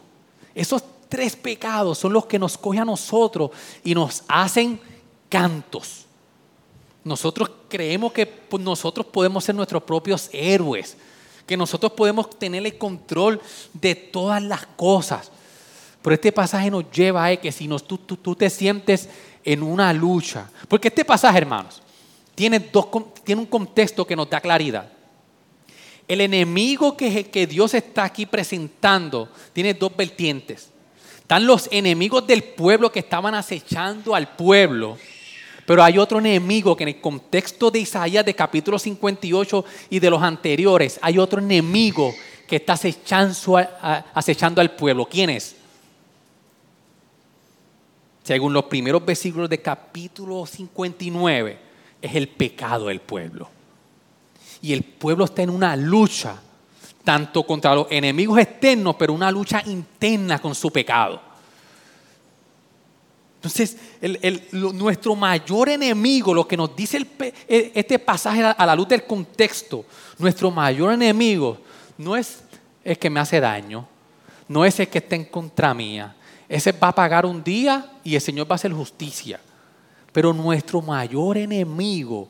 [0.55, 3.51] Esos tres pecados son los que nos cogen a nosotros
[3.83, 4.79] y nos hacen
[5.29, 6.07] cantos.
[7.03, 10.97] Nosotros creemos que nosotros podemos ser nuestros propios héroes,
[11.45, 13.41] que nosotros podemos tener el control
[13.73, 15.32] de todas las cosas.
[16.03, 19.09] Pero este pasaje nos lleva a que si tú, te sientes
[19.45, 21.83] en una lucha, porque este pasaje, hermanos,
[22.35, 22.71] tiene,
[23.37, 24.91] un contexto que nos da claridad.
[26.09, 30.71] El enemigo que, Dios está aquí presentando tiene dos vertientes.
[31.19, 34.99] Están los enemigos del pueblo que estaban acechando al pueblo
[35.67, 40.11] pero hay otro enemigo que en el contexto de Isaías de capítulo 58 y de
[40.11, 42.13] los anteriores, hay otro enemigo
[42.49, 45.07] que está acechando, al pueblo.
[45.07, 45.57] ¿Quién es?
[48.23, 51.59] Según los primeros versículos de capítulo 59,
[52.01, 53.49] es el pecado del pueblo.
[54.61, 56.41] Y el pueblo está en una lucha,
[57.05, 61.21] tanto contra los enemigos externos, pero una lucha interna con su pecado.
[63.37, 63.77] Entonces,
[64.53, 67.05] nuestro mayor enemigo, lo que nos dice
[67.49, 69.85] e, este pasaje a la luz del contexto,
[70.19, 71.59] nuestro mayor enemigo
[71.99, 72.45] no es
[72.85, 73.89] el que me hace daño,
[74.47, 76.15] no es el que está en contra mía.
[76.53, 79.41] Ese va a pagar un día y el Señor va a hacer justicia.
[80.13, 82.29] Pero nuestro mayor enemigo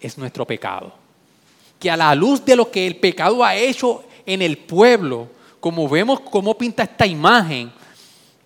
[0.00, 0.94] es nuestro pecado.
[1.78, 5.28] Que a la luz de lo que el pecado ha hecho en el pueblo,
[5.60, 7.70] como vemos cómo pinta esta imagen,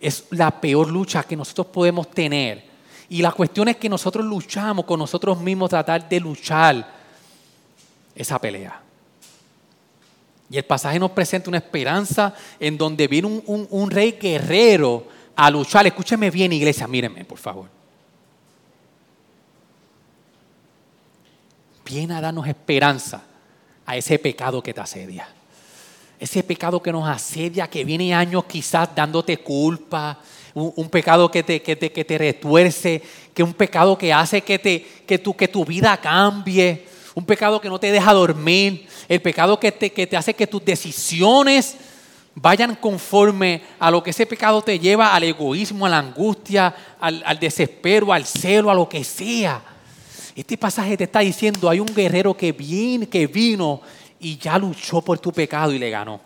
[0.00, 2.64] es la peor lucha que nosotros podemos tener.
[3.08, 6.84] Y la cuestión es que nosotros luchamos con nosotros mismos, tratar de luchar
[8.16, 8.81] esa pelea.
[10.52, 15.50] Y el pasaje nos presenta una esperanza en donde viene un, un rey guerrero a
[15.50, 15.86] luchar.
[15.86, 17.68] Escúcheme bien, iglesia, mírenme, por favor.
[21.84, 23.22] Viene a darnos esperanza
[23.84, 25.26] a ese pecado que te asedia
[26.22, 30.20] ese pecado que nos asedia, que viene años quizás dándote culpa,
[30.54, 33.02] un, pecado que te, que, te, que te, retuerce,
[33.34, 37.60] que un pecado que hace que, te, que, tu, que tu vida cambie, un pecado
[37.60, 41.76] que no te deja dormir, el pecado que te, que te hace que tus decisiones
[42.34, 47.22] vayan conforme a lo que ese pecado te lleva al egoísmo, a la angustia, al,
[47.26, 49.62] al desespero, al celo, a lo que sea.
[50.34, 53.82] Este pasaje te está diciendo, hay un guerrero que, viene, que vino
[54.18, 56.20] y ya luchó por tu pecado y le ganó.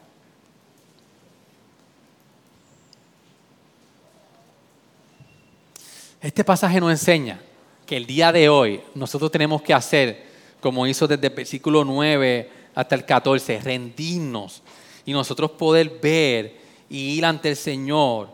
[6.21, 7.41] Este pasaje nos enseña
[7.85, 10.26] que el día de hoy nosotros tenemos que hacer,
[10.67, 14.65] como hizo desde el versículo 9 hasta el 14, rendirnos
[15.05, 16.57] y nosotros poder ver
[16.91, 18.31] y ir ante el Señor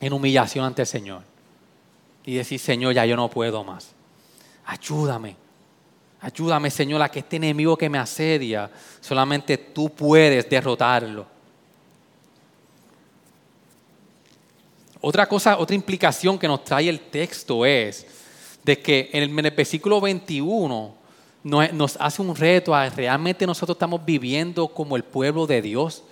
[0.00, 1.22] en humillación ante el Señor.
[2.24, 3.92] Y decir, Señor, ya yo no puedo más.
[4.64, 5.36] Ayúdame.
[6.20, 8.68] Ayúdame, Señor, a que este enemigo que me asedia,
[9.00, 11.26] solamente tú puedes derrotarlo.
[15.00, 18.04] Otra cosa, otra implicación que nos trae el texto es
[18.64, 20.98] de que en el, versículo 21
[21.42, 26.02] nos, hace un reto a realmente nosotros estamos viviendo como el pueblo de Dios.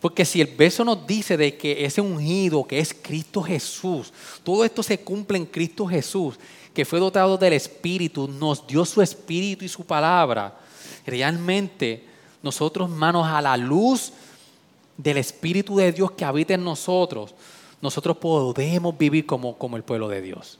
[0.00, 4.12] Porque si el verso nos dice de que ese ungido que es Cristo Jesús,
[4.42, 6.36] todo esto se cumple en Cristo Jesús,
[6.72, 10.56] que fue dotado del Espíritu, nos dio su Espíritu y su palabra.
[11.06, 12.06] realmente
[12.42, 14.12] nosotros, manos a la luz
[14.96, 17.34] del Espíritu de Dios que habita en nosotros,
[17.82, 20.58] nosotros podemos vivir como, como el pueblo de Dios.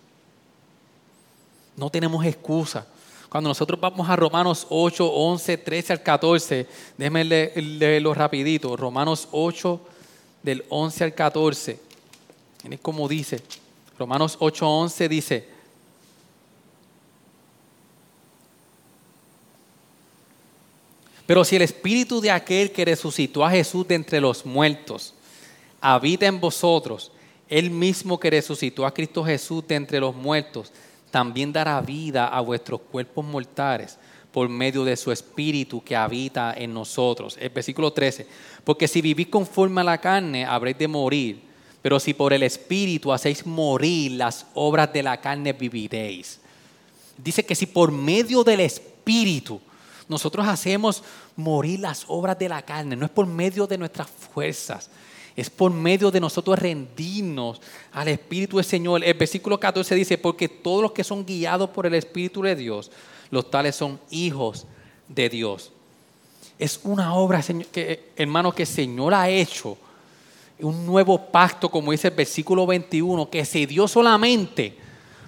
[1.76, 2.86] No tenemos excusa.
[3.30, 6.66] Cuando nosotros vamos a Romanos 8, 11, 13 al 14,
[6.98, 8.76] déjenme leerlo rapidito.
[8.76, 9.80] Romanos 8,
[10.42, 11.78] del 11 al 14.
[12.64, 13.40] Miren cómo dice.
[13.96, 15.48] Romanos 8, 11 dice,
[21.24, 25.14] Pero si el espíritu de aquel que resucitó a Jesús de entre los muertos
[25.80, 27.12] habita en vosotros,
[27.48, 30.72] él mismo que resucitó a Cristo Jesús de entre los muertos,
[31.10, 33.98] también dará vida a vuestros cuerpos mortales
[34.32, 37.36] por medio de su espíritu que habita en nosotros.
[37.40, 38.26] El versículo 13,
[38.64, 41.42] porque si vivís conforme a la carne, habréis de morir,
[41.82, 46.38] pero si por el espíritu hacéis morir las obras de la carne, viviréis.
[47.16, 49.60] Dice que si por medio del espíritu
[50.08, 51.02] nosotros hacemos
[51.36, 54.90] morir las obras de la carne, no es por medio de nuestras fuerzas,
[55.40, 57.60] es por medio de nosotros rendirnos
[57.92, 59.02] al Espíritu del Señor.
[59.02, 62.90] El versículo 14 dice, porque todos los que son guiados por el Espíritu de Dios,
[63.30, 64.66] los tales son hijos
[65.08, 65.72] de Dios.
[66.58, 69.78] Es una obra, que, hermano, que el Señor ha hecho.
[70.58, 74.76] Un nuevo pacto, como dice el versículo 21, que se dio solamente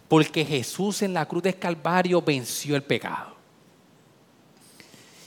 [0.08, 3.34] porque Jesús en la cruz del Calvario venció el pecado.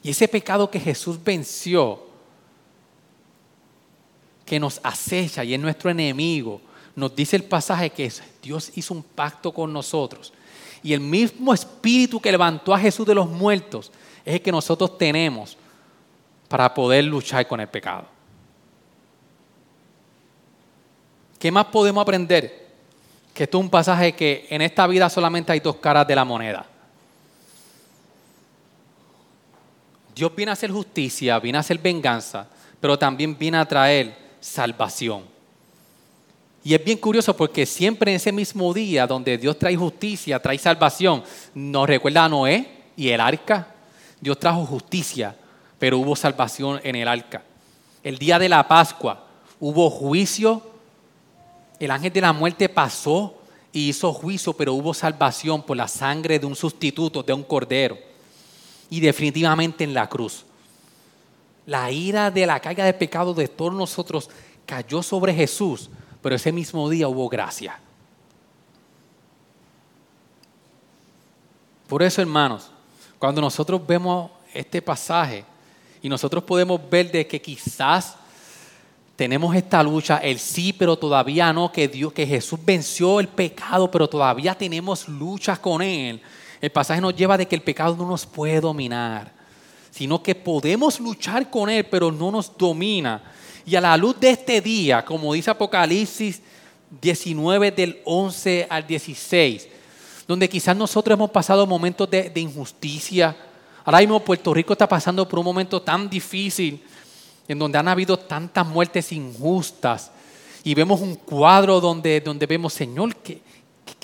[0.03, 2.04] Y ese pecado que Jesús venció,
[4.45, 6.61] que nos acecha y es nuestro enemigo,
[6.95, 10.31] nos dice el pasaje que Dios hizo un pacto con nosotros.
[10.83, 13.91] Y el mismo espíritu que levantó a Jesús de los muertos
[14.23, 15.57] es el que nosotros tenemos
[16.47, 18.05] para poder luchar con el pecado.
[21.39, 22.65] ¿Qué más podemos aprender?
[23.33, 26.23] Que esto es un pasaje que en esta vida solamente hay dos caras de la
[26.23, 26.65] moneda.
[30.15, 32.47] Dios viene a hacer justicia, viene a hacer venganza,
[32.79, 35.23] pero también viene a traer salvación.
[36.63, 40.57] Y es bien curioso porque siempre en ese mismo día donde Dios trae justicia, trae
[40.57, 41.23] salvación,
[41.55, 43.67] nos recuerda a Noé y el arca.
[44.21, 45.35] Dios trajo justicia,
[45.79, 47.43] pero hubo salvación en el arca.
[48.03, 49.25] El día de la Pascua
[49.59, 50.61] hubo juicio,
[51.79, 53.35] el ángel de la muerte pasó
[53.73, 57.97] y hizo juicio, pero hubo salvación por la sangre de un sustituto, de un cordero.
[58.91, 60.45] Y definitivamente en la cruz
[61.65, 64.29] la ira de la carga de pecado de todos nosotros
[64.65, 65.89] cayó sobre Jesús,
[66.21, 67.79] pero ese mismo día hubo gracia.
[71.87, 72.71] Por eso, hermanos,
[73.19, 75.45] cuando nosotros vemos este pasaje
[76.01, 78.15] y nosotros podemos ver de que quizás
[79.15, 83.89] tenemos esta lucha, el sí, pero todavía no, que Dios, que Jesús venció el pecado,
[83.89, 86.21] pero todavía tenemos luchas con él.
[86.59, 89.34] El pasaje nos lleva de que el pecado no nos puede dominar
[89.95, 93.23] sino que podemos luchar con Él, pero no nos domina.
[93.65, 96.41] Y a la luz de este día, como dice Apocalipsis
[97.01, 99.69] 19 del 11 al 16,
[100.27, 103.37] donde quizás nosotros hemos pasado momentos de, injusticia.
[103.85, 106.83] Ahora mismo Puerto Rico está pasando por un momento tan difícil,
[107.47, 110.11] en donde han habido tantas muertes injustas.
[110.65, 113.39] Y vemos un cuadro donde, donde vemos, Señor, ¿qué,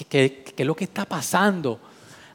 [0.08, 1.82] qué es lo que está pasando?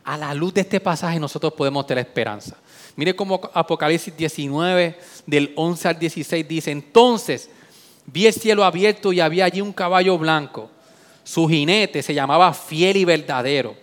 [0.05, 2.59] A la luz de este pasaje nosotros podemos tener esperanza.
[2.97, 7.51] Mire cómo Apocalipsis 19, del 11 al 16 dice, entonces
[8.07, 10.71] vi el cielo abierto y había allí un caballo blanco.
[11.23, 13.77] Su jinete se llamaba fiel y verdadero,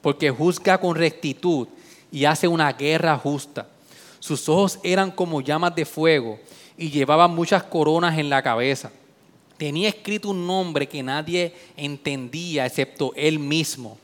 [0.00, 1.66] porque juzga con rectitud
[2.12, 3.66] y hace una guerra justa.
[4.20, 6.38] Sus ojos eran como llamas de fuego
[6.78, 8.92] y llevaba muchas coronas en la cabeza.
[9.56, 13.98] Tenía escrito un nombre que nadie entendía excepto él mismo.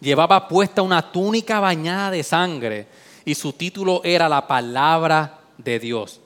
[0.00, 2.86] Llevaba puesta una túnica bañada de sangre
[3.28, 6.18] y su título era la palabra de Dios.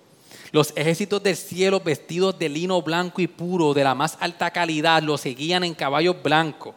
[0.52, 5.02] Los ejércitos del cielo vestidos de lino blanco y puro de la más alta calidad
[5.02, 6.76] lo seguían en caballos blancos.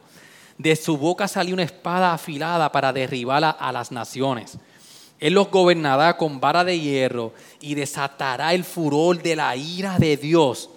[0.58, 4.58] De su boca salió una espada afilada para derribar a, las naciones.
[5.20, 10.18] Él los gobernará con vara de hierro y desatará el furor de la ira de
[10.18, 10.72] Dios,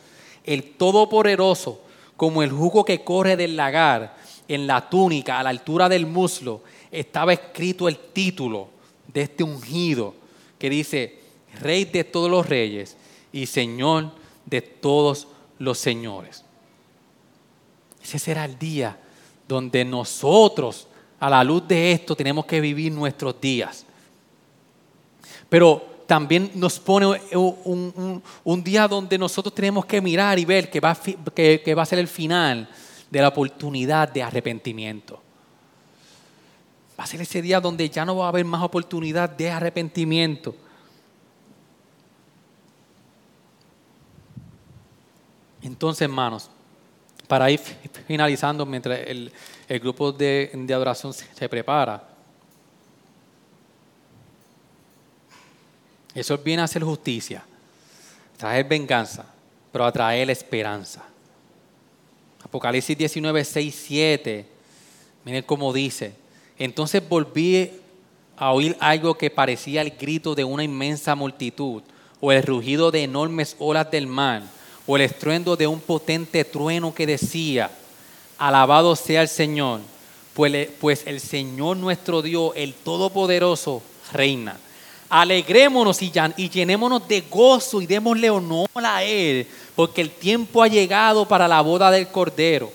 [0.44, 1.80] el Todopoderoso,
[2.18, 4.14] como el jugo que corre del lagar.
[4.46, 8.76] En la túnica, a la altura del muslo, estaba escrito el título
[9.12, 10.14] de este ungido
[10.58, 11.18] que dice,
[11.60, 12.96] Rey de todos los reyes
[13.32, 14.12] y Señor
[14.46, 15.28] de todos
[15.58, 16.44] los señores.
[18.02, 18.98] Ese será el día
[19.46, 20.86] donde nosotros,
[21.18, 23.84] a la luz de esto, tenemos que vivir nuestros días.
[25.48, 30.96] Pero también nos pone un, día donde nosotros tenemos que mirar y ver que va,
[31.34, 32.68] que va a ser el final
[33.10, 35.22] de la oportunidad de arrepentimiento.
[36.98, 40.54] Va a ser ese día donde ya no va a haber más oportunidad de arrepentimiento.
[45.62, 46.50] Entonces, hermanos,
[47.28, 47.60] para ir
[48.06, 49.30] finalizando, mientras el,
[49.80, 52.02] grupo de, adoración se, prepara,
[56.14, 57.44] eso viene a hacer justicia,
[58.36, 59.26] traer venganza,
[59.70, 61.04] pero a traer esperanza.
[62.42, 64.48] Apocalipsis 19, 6, 7,
[65.24, 66.27] miren cómo dice
[66.58, 67.70] entonces volví
[68.36, 71.82] a oír algo que parecía el grito de una inmensa multitud,
[72.20, 74.42] o el rugido de enormes olas del mar,
[74.86, 77.70] o el estruendo de un potente trueno que decía,
[78.38, 79.80] alabado sea el Señor,
[80.34, 83.82] pues, pues el Señor nuestro Dios, el Todopoderoso,
[84.12, 84.58] reina.
[85.10, 86.10] Alegrémonos y,
[86.50, 91.60] llenémonos de gozo y démosle honor a Él, porque el tiempo ha llegado para la
[91.60, 92.70] boda del Cordero.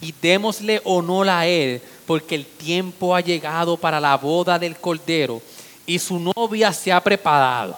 [0.00, 5.40] Y démosle honor a Él, porque el tiempo ha llegado para la boda del Cordero
[5.86, 7.76] y su novia se ha preparado.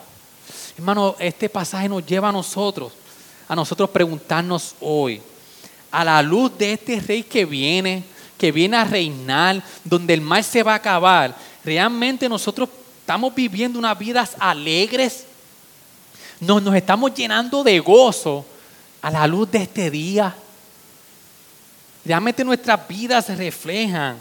[0.77, 2.93] Hermano, este pasaje nos lleva a nosotros,
[3.49, 5.23] a nosotros preguntarnos hoy,
[5.91, 8.05] a la luz de este rey que viene,
[8.37, 12.69] que viene a reinar, donde el mal se va a acabar, realmente nosotros
[13.01, 15.25] estamos viviendo unas vidas alegres,
[16.41, 18.45] nos, nos estamos llenando de gozo
[19.01, 20.35] a la luz de este día.
[22.07, 24.17] Realmente nuestras vidas reflejan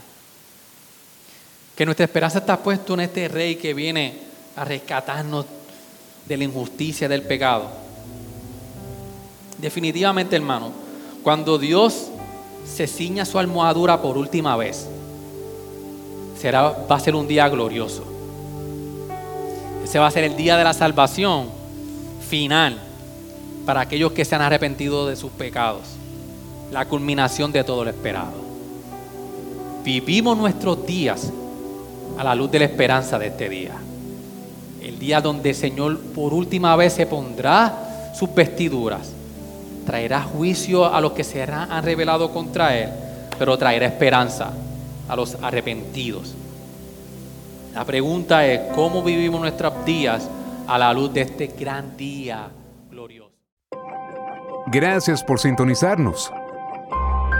[1.75, 4.17] que nuestra esperanza está puesta en este rey que viene
[4.55, 5.45] a rescatarnos
[6.25, 7.69] de la injusticia del pecado.
[9.59, 10.71] Definitivamente, hermano,
[11.21, 12.07] cuando Dios
[12.65, 14.88] se ciña su almohadura por última vez,
[16.41, 18.03] será, va a ser un día glorioso.
[19.83, 21.49] Ese va a ser el día de la salvación
[22.27, 22.79] final
[23.63, 25.83] para aquellos que se han arrepentido de sus pecados.
[26.76, 28.34] La culminación de todo lo esperado.
[29.86, 31.32] Vivimos nuestros días
[32.17, 33.71] a la luz de la esperanza de este día.
[34.82, 39.13] El día donde el Señor por última vez se pondrá sus vestiduras,
[39.86, 42.89] traerá juicio a los que se han revelado contra Él,
[43.39, 44.51] pero traerá esperanza
[45.07, 46.36] a los arrepentidos.
[47.73, 50.28] La pregunta es, ¿cómo vivimos nuestros días
[50.67, 52.49] a la luz de este gran día
[52.91, 53.32] glorioso?
[54.67, 56.34] Gracias por sintonizarnos.